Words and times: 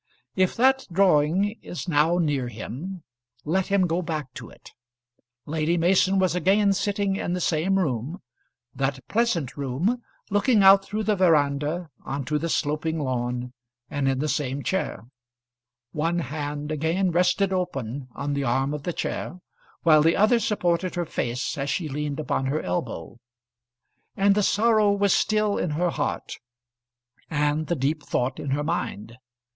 If 0.35 0.55
that 0.55 0.87
drawing 0.91 1.59
is 1.61 1.87
now 1.87 2.17
near 2.17 2.47
him, 2.47 3.03
let 3.45 3.67
him 3.67 3.85
go 3.85 4.01
back 4.01 4.33
to 4.33 4.49
it. 4.49 4.71
Lady 5.45 5.77
Mason 5.77 6.17
was 6.17 6.33
again 6.33 6.73
sitting 6.73 7.17
in 7.17 7.33
the 7.33 7.39
same 7.39 7.77
room 7.77 8.17
that 8.73 9.07
pleasant 9.07 9.55
room, 9.57 10.01
looking 10.31 10.63
out 10.63 10.83
through 10.83 11.03
the 11.03 11.15
verandah 11.15 11.91
on 12.03 12.25
to 12.25 12.39
the 12.39 12.49
sloping 12.49 12.97
lawn, 12.97 13.53
and 13.91 14.07
in 14.09 14.17
the 14.17 14.27
same 14.27 14.63
chair; 14.63 15.05
one 15.91 16.17
hand 16.17 16.71
again 16.71 17.11
rested 17.11 17.53
open 17.53 18.07
on 18.15 18.33
the 18.33 18.43
arm 18.43 18.73
of 18.73 18.81
the 18.81 18.93
chair, 18.93 19.37
while 19.83 20.01
the 20.01 20.15
other 20.15 20.39
supported 20.39 20.95
her 20.95 21.05
face 21.05 21.59
as 21.59 21.69
she 21.69 21.87
leaned 21.87 22.19
upon 22.19 22.47
her 22.47 22.63
elbow; 22.63 23.19
and 24.17 24.33
the 24.33 24.41
sorrow 24.41 24.91
was 24.91 25.13
still 25.13 25.59
in 25.59 25.69
her 25.77 25.91
heart, 25.91 26.39
and 27.29 27.67
the 27.67 27.75
deep 27.75 28.01
thought 28.01 28.39
in 28.39 28.49
her 28.49 28.63
mind. 28.63 29.19